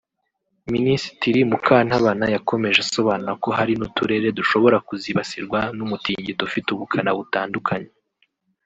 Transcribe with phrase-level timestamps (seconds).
[0.71, 7.91] Mininisitiri Mukantabana yakomeje asobanura ko hari n’uturere dushobora kuzibasirwa n’umutungito ufite ubukana butandukanye